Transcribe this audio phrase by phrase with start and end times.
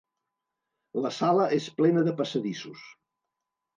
[1.03, 2.87] La sala és plena de passadissos.